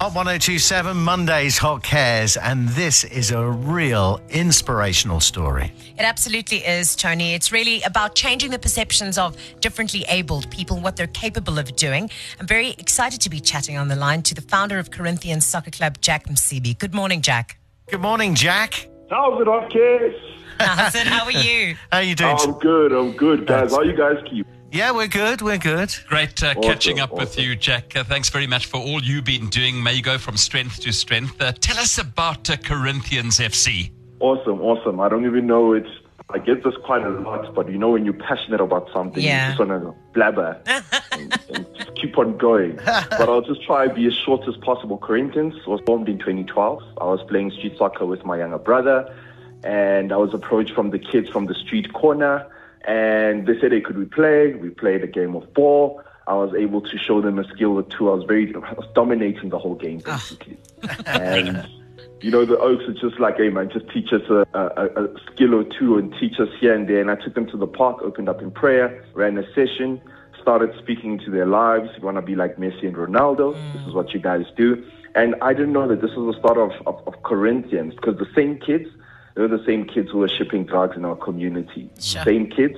[0.00, 5.74] Hot 1027 Mondays Hot Cares, and this is a real inspirational story.
[5.98, 7.34] It absolutely is, Tony.
[7.34, 12.08] It's really about changing the perceptions of differently abled people, what they're capable of doing.
[12.40, 15.70] I'm very excited to be chatting on the line to the founder of Corinthians Soccer
[15.70, 16.78] Club, Jack Msibi.
[16.78, 17.58] Good morning, Jack.
[17.90, 18.88] Good morning, Jack.
[19.10, 20.14] How's it, Hot Cares?
[20.60, 21.06] How's it?
[21.08, 21.76] How are you?
[21.92, 22.38] How are you doing?
[22.40, 22.92] I'm good.
[22.92, 23.72] I'm good, guys.
[23.72, 24.46] How you guys keep?
[24.72, 25.42] Yeah, we're good.
[25.42, 25.94] We're good.
[26.08, 27.96] Great uh, Awesome, catching up with you, Jack.
[27.96, 29.82] Uh, thanks very much for all you've been doing.
[29.82, 31.40] May you go from strength to strength.
[31.40, 33.90] Uh, tell us about uh, Corinthians FC.
[34.20, 35.00] Awesome, awesome.
[35.00, 35.88] I don't even know it's.
[36.32, 39.46] I get this quite a lot, but you know when you're passionate about something, Yeah.
[39.50, 40.60] you just want to blabber
[41.10, 42.76] and, and just keep on going.
[42.76, 44.96] but I'll just try to be as short as possible.
[44.98, 46.82] Corinthians was formed in 2012.
[47.00, 49.12] I was playing street soccer with my younger brother,
[49.64, 52.46] and I was approached from the kids from the street corner,
[52.86, 56.02] and they said, "Hey, could we play?" We played a game of ball.
[56.26, 58.10] I was able to show them a skill or two.
[58.10, 60.16] I was very, I was dominating the whole game ah.
[60.16, 60.58] basically,
[61.06, 61.66] and
[62.22, 65.20] you know, the Oaks are just like, hey man, just teach us a, a, a
[65.32, 67.00] skill or two and teach us here and there.
[67.00, 70.00] And I took them to the park, opened up in prayer, ran a session,
[70.40, 71.88] started speaking into their lives.
[71.96, 73.54] You want to be like Messi and Ronaldo.
[73.54, 73.72] Mm.
[73.72, 74.84] This is what you guys do.
[75.14, 78.28] And I didn't know that this was the start of, of, of Corinthians because the
[78.34, 78.88] same kids,
[79.40, 81.88] they're the same kids who are shipping drugs in our community.
[81.98, 82.22] Sure.
[82.24, 82.76] Same kids,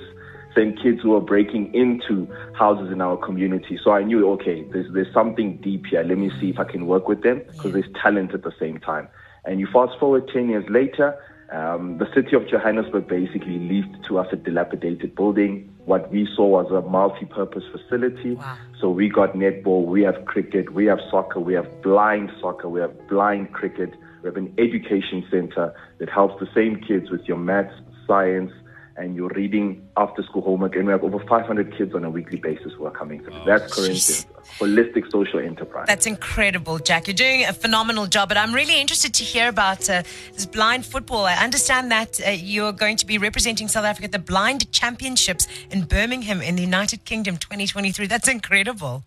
[0.55, 3.81] same kids who are breaking into houses in our community.
[3.83, 6.05] So I knew, okay, there's, there's something deep here.
[6.05, 8.79] Let me see if I can work with them because there's talent at the same
[8.79, 9.09] time.
[9.45, 11.19] And you fast forward 10 years later,
[11.51, 15.69] um, the city of Johannesburg basically leased to us a dilapidated building.
[15.85, 18.35] What we saw was a multi-purpose facility.
[18.37, 18.57] Wow.
[18.81, 22.81] So we got netball, we have cricket, we have soccer, we have blind soccer, we
[22.81, 23.95] have blind cricket.
[24.23, 27.75] We have an education center that helps the same kids with your maths,
[28.07, 28.53] science,
[28.97, 30.77] and your reading after school homework.
[30.77, 33.35] And we have over 500 kids on a weekly basis who are coming through.
[33.45, 34.27] That's Corinthians,
[34.59, 35.87] holistic social enterprise.
[35.89, 37.07] That's incredible, Jack.
[37.07, 40.03] You're doing a phenomenal job, but I'm really interested to hear about uh,
[40.35, 41.25] this blind football.
[41.25, 45.49] I understand that uh, you're going to be representing South Africa at the Blind Championships
[45.71, 48.07] in Birmingham in the United Kingdom 2023.
[48.07, 49.05] That's incredible.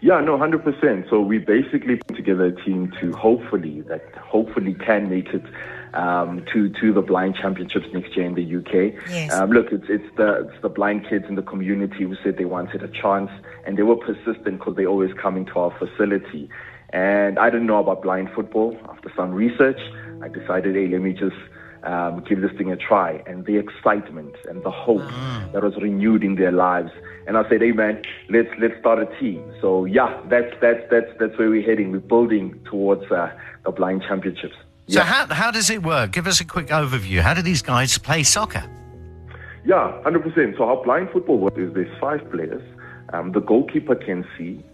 [0.00, 1.06] Yeah, no, hundred percent.
[1.10, 5.44] So we basically put together a team to hopefully that hopefully can make it
[5.94, 8.94] um, to to the blind championships next year in the UK.
[9.10, 9.32] Yes.
[9.32, 12.44] Um, look, it's it's the it's the blind kids in the community who said they
[12.44, 13.30] wanted a chance,
[13.66, 16.48] and they were persistent because they always coming to our facility.
[16.90, 18.78] And I didn't know about blind football.
[18.88, 19.80] After some research,
[20.22, 21.36] I decided, hey, let me just
[21.84, 23.22] um, give this thing a try.
[23.26, 25.06] And the excitement and the hope
[25.52, 26.90] that was renewed in their lives.
[27.26, 29.42] And I said, hey man, let's let's start a team.
[29.60, 31.92] So yeah, that's that's that's that's where we're heading.
[31.92, 33.30] We're building towards uh,
[33.64, 34.54] the blind championships.
[34.88, 35.04] So, Yeah.
[35.04, 36.12] how, how does it work?
[36.12, 37.20] Give us a quick overview.
[37.20, 38.64] How do these guys play soccer?
[39.64, 40.56] Yeah, hundred percent.
[40.56, 42.62] So how blind football works is there's five players.
[43.12, 44.64] Um, the goalkeeper can see,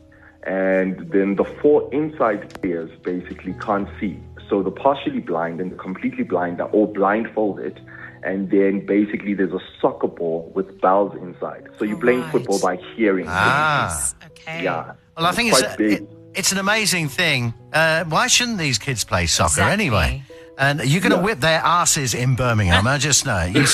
[0.46, 4.18] and then the four inside players basically can't see.
[4.48, 7.80] So the partially blind and the completely blind are all blindfolded,
[8.22, 11.68] and then basically there's a soccer ball with bells inside.
[11.78, 12.32] So you're playing Right.
[12.32, 13.26] football by hearing.
[13.28, 14.12] Ah.
[14.26, 14.64] Okay.
[14.64, 14.92] Yeah.
[15.16, 17.54] Well, I think it's, quite a, it, it's an amazing thing.
[17.72, 19.72] Uh, why shouldn't these kids play soccer Exactly.
[19.72, 20.22] anyway?
[20.56, 21.22] And you're going to Yeah.
[21.22, 22.86] whip their asses in Birmingham.
[22.86, 23.42] I just know.
[23.44, 23.64] You,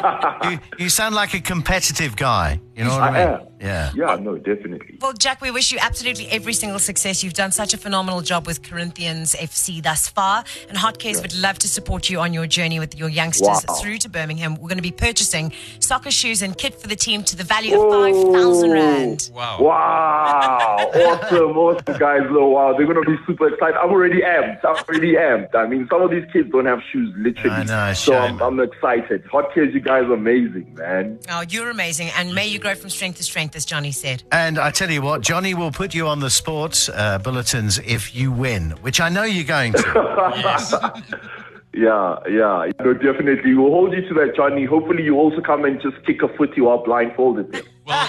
[0.50, 2.60] you, you sound like a competitive guy.
[2.80, 3.34] You know what I, I mean?
[3.40, 3.46] am.
[3.60, 3.92] Yeah.
[3.94, 4.98] Yeah, no, definitely.
[5.02, 7.22] Well, Jack, we wish you absolutely every single success.
[7.22, 10.44] You've done such a phenomenal job with Corinthians FC thus far.
[10.68, 13.74] And Hot Cares would love to support you on your journey with your youngsters Wow.
[13.74, 14.54] through to Birmingham.
[14.54, 17.78] We're going to be purchasing soccer shoes and kit for the team to the value
[17.78, 19.30] of 5,000 Rand.
[19.34, 19.58] Wow.
[19.60, 22.22] Wow, awesome, awesome guys.
[22.30, 23.76] Oh, wow, they're gonna be super excited.
[23.76, 24.64] I'm already amped.
[24.64, 25.54] I'm already amped.
[25.54, 27.50] I mean, some of these kids don't have shoes, literally.
[27.56, 28.14] I know, so.
[28.16, 29.24] I'm, I'm excited.
[29.26, 31.18] Hot kids, you guys are amazing, man.
[31.30, 32.08] Oh, you're amazing.
[32.16, 34.22] And may you grow from strength to strength, as Johnny said.
[34.32, 38.14] And I tell you what, Johnny will put you on the sports uh, bulletins if
[38.14, 41.02] you win, which I know you're going to.
[41.72, 43.54] Yeah, yeah, no, definitely.
[43.54, 44.64] We'll hold you to that, Johnny.
[44.64, 47.64] Hopefully, you also come and just kick a footy while blindfolded.
[47.86, 48.06] Well,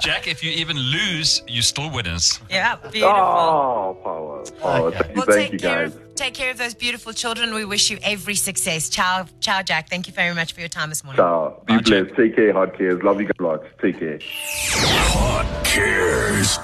[0.00, 2.38] Jack, if you even lose, you're still winners.
[2.48, 3.08] Yeah, beautiful.
[3.08, 3.98] Oh,
[4.46, 4.90] Oh, power, power.
[4.92, 5.94] Thank you, Well, thank you, take care, guys.
[5.94, 7.54] of, take care of those beautiful children.
[7.54, 8.88] We wish you every success.
[8.88, 9.88] Ciao, ciao, Jack.
[9.88, 11.18] Thank you very much for your time this morning.
[11.18, 11.62] Ciao.
[11.66, 12.04] Be Bye, Jack.
[12.06, 12.16] blessed.
[12.16, 13.02] Take care, hot cares.
[13.02, 13.64] Love you guys lots.
[13.80, 14.18] Take care.
[14.22, 16.58] Hot Cares.